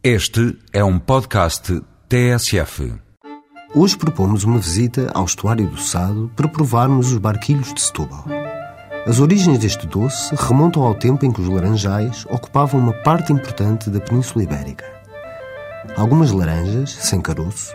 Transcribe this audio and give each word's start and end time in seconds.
Este 0.00 0.56
é 0.72 0.84
um 0.84 0.96
podcast 0.96 1.82
TSF. 2.08 2.94
Hoje 3.74 3.98
propomos 3.98 4.44
uma 4.44 4.60
visita 4.60 5.10
ao 5.12 5.24
estuário 5.24 5.68
do 5.68 5.76
Sado 5.76 6.30
para 6.36 6.46
provarmos 6.46 7.10
os 7.10 7.18
barquilhos 7.18 7.74
de 7.74 7.80
Setúbal. 7.80 8.24
As 9.08 9.18
origens 9.18 9.58
deste 9.58 9.88
doce 9.88 10.32
remontam 10.36 10.84
ao 10.84 10.94
tempo 10.94 11.26
em 11.26 11.32
que 11.32 11.40
os 11.40 11.48
laranjais 11.48 12.24
ocupavam 12.30 12.80
uma 12.80 12.92
parte 13.02 13.32
importante 13.32 13.90
da 13.90 13.98
Península 13.98 14.44
Ibérica. 14.44 14.84
Algumas 15.96 16.30
laranjas, 16.30 16.92
sem 16.92 17.20
caroço, 17.20 17.74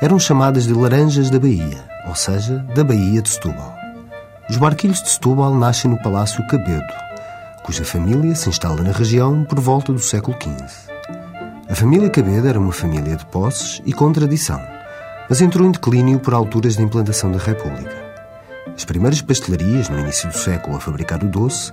eram 0.00 0.16
chamadas 0.20 0.68
de 0.68 0.72
laranjas 0.72 1.28
da 1.28 1.40
Bahia, 1.40 1.84
ou 2.06 2.14
seja, 2.14 2.58
da 2.76 2.84
Baía 2.84 3.20
de 3.20 3.30
Setúbal. 3.30 3.74
Os 4.48 4.56
barquilhos 4.58 5.02
de 5.02 5.10
Setúbal 5.10 5.52
nascem 5.56 5.90
no 5.90 6.00
Palácio 6.00 6.46
Cabedo, 6.46 6.94
cuja 7.64 7.84
família 7.84 8.36
se 8.36 8.48
instala 8.48 8.80
na 8.80 8.92
região 8.92 9.44
por 9.44 9.58
volta 9.58 9.92
do 9.92 9.98
século 9.98 10.36
XV. 10.40 10.93
A 11.74 11.76
família 11.76 12.08
Cabedo 12.08 12.46
era 12.46 12.60
uma 12.60 12.70
família 12.70 13.16
de 13.16 13.26
posses 13.26 13.82
e 13.84 13.92
com 13.92 14.12
tradição, 14.12 14.60
mas 15.28 15.40
entrou 15.40 15.66
em 15.66 15.72
declínio 15.72 16.20
por 16.20 16.32
alturas 16.32 16.76
da 16.76 16.84
implantação 16.84 17.32
da 17.32 17.38
República. 17.38 17.92
As 18.76 18.84
primeiras 18.84 19.20
pastelarias, 19.20 19.88
no 19.88 19.98
início 19.98 20.28
do 20.28 20.38
século, 20.38 20.76
a 20.76 20.80
fabricar 20.80 21.20
o 21.24 21.26
doce, 21.26 21.72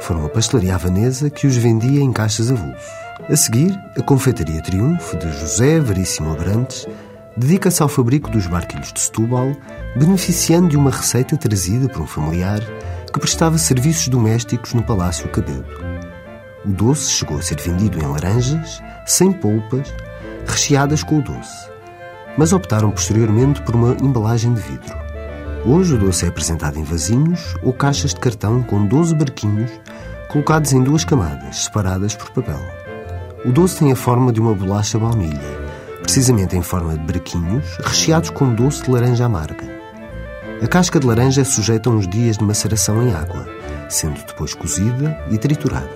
foram 0.00 0.24
a 0.24 0.28
pastelaria 0.30 0.74
havanesa 0.74 1.28
que 1.28 1.46
os 1.46 1.54
vendia 1.54 2.00
em 2.00 2.10
caixas 2.14 2.50
avulso. 2.50 2.80
A 3.28 3.36
seguir, 3.36 3.78
a 3.94 4.02
confeitaria 4.02 4.62
Triunfo, 4.62 5.18
de 5.18 5.30
José 5.30 5.78
Veríssimo 5.80 6.32
Abrantes, 6.32 6.86
dedica-se 7.36 7.82
ao 7.82 7.90
fabrico 7.90 8.30
dos 8.30 8.46
barquilhos 8.46 8.90
de 8.90 9.00
Setúbal, 9.00 9.54
beneficiando 9.94 10.70
de 10.70 10.78
uma 10.78 10.90
receita 10.90 11.36
trazida 11.36 11.90
por 11.90 12.00
um 12.00 12.06
familiar 12.06 12.60
que 13.12 13.20
prestava 13.20 13.58
serviços 13.58 14.08
domésticos 14.08 14.72
no 14.72 14.82
Palácio 14.82 15.28
Cabedo. 15.28 15.91
O 16.64 16.68
doce 16.68 17.10
chegou 17.10 17.38
a 17.38 17.42
ser 17.42 17.60
vendido 17.60 17.98
em 17.98 18.06
laranjas, 18.06 18.80
sem 19.04 19.32
polpas, 19.32 19.92
recheadas 20.46 21.02
com 21.02 21.18
o 21.18 21.22
doce, 21.22 21.68
mas 22.38 22.52
optaram 22.52 22.90
posteriormente 22.92 23.60
por 23.62 23.74
uma 23.74 23.96
embalagem 24.00 24.54
de 24.54 24.60
vidro. 24.60 24.96
Hoje 25.66 25.94
o 25.94 25.98
doce 25.98 26.24
é 26.24 26.28
apresentado 26.28 26.78
em 26.78 26.84
vasinhos 26.84 27.56
ou 27.62 27.72
caixas 27.72 28.14
de 28.14 28.20
cartão 28.20 28.62
com 28.62 28.86
12 28.86 29.14
barquinhos 29.14 29.70
colocados 30.28 30.72
em 30.72 30.82
duas 30.82 31.04
camadas, 31.04 31.64
separadas 31.64 32.14
por 32.14 32.30
papel. 32.30 32.60
O 33.44 33.50
doce 33.50 33.80
tem 33.80 33.90
a 33.90 33.96
forma 33.96 34.32
de 34.32 34.40
uma 34.40 34.54
bolacha 34.54 34.98
baunilha, 34.98 35.40
precisamente 36.00 36.56
em 36.56 36.62
forma 36.62 36.96
de 36.96 37.04
barquinhos 37.04 37.76
recheados 37.78 38.30
com 38.30 38.54
doce 38.54 38.84
de 38.84 38.90
laranja 38.90 39.24
amarga. 39.24 39.68
A 40.62 40.66
casca 40.68 41.00
de 41.00 41.06
laranja 41.08 41.40
é 41.40 41.44
sujeita 41.44 41.90
a 41.90 41.92
uns 41.92 42.06
dias 42.06 42.38
de 42.38 42.44
maceração 42.44 43.02
em 43.02 43.12
água, 43.12 43.48
sendo 43.88 44.24
depois 44.24 44.54
cozida 44.54 45.18
e 45.28 45.36
triturada. 45.36 45.90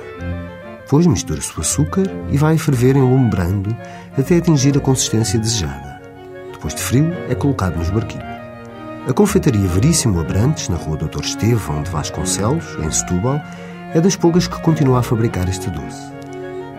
Depois 0.87 1.05
mistura-se 1.05 1.53
o 1.59 1.63
açúcar 1.63 2.05
e 2.31 2.39
vai 2.39 2.57
ferver 2.57 2.95
enlumbrando 2.95 3.77
até 4.17 4.37
atingir 4.37 4.79
a 4.79 4.81
consistência 4.81 5.37
desejada. 5.37 6.01
Depois 6.53 6.77
de 6.77 6.81
frio, 6.81 7.13
é 7.29 7.35
colocado 7.35 7.77
nos 7.77 7.91
barquinhos. 7.91 8.25
A 9.09 9.13
confeitaria 9.13 9.67
Veríssimo 9.67 10.21
Abrantes, 10.21 10.69
na 10.69 10.77
rua 10.77 10.97
Doutor 10.97 11.25
Estevão 11.25 11.83
de 11.83 11.91
Vasconcelos, 11.91 12.79
em 12.79 12.89
Setúbal, 12.89 13.41
é 13.93 14.01
das 14.01 14.15
poucas 14.15 14.47
que 14.47 14.63
continua 14.63 15.01
a 15.01 15.03
fabricar 15.03 15.49
este 15.49 15.69
doce. 15.71 16.13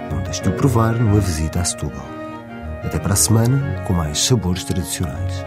Não 0.10 0.24
deixe 0.24 0.42
de 0.42 0.48
o 0.48 0.54
provar 0.54 0.94
numa 0.94 1.20
visita 1.20 1.60
a 1.60 1.66
Setúbal. 1.66 2.08
Até 2.86 3.00
para 3.00 3.12
a 3.12 3.18
semana, 3.18 3.84
com 3.86 3.92
mais 3.92 4.20
sabores 4.20 4.64
tradicionais. 4.64 5.44